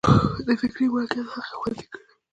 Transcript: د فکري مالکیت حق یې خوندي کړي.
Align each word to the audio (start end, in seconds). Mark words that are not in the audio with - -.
د 0.47 0.49
فکري 0.61 0.85
مالکیت 0.93 1.27
حق 1.33 1.49
یې 1.51 1.55
خوندي 1.59 1.85
کړي. 1.93 2.03